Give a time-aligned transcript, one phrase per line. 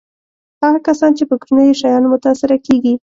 [0.63, 2.93] هغه کسان چې په کوچنیو شیانو متأثره کېږي.